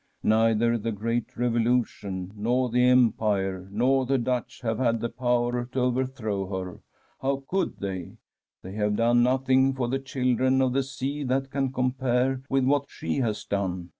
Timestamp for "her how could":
6.47-7.77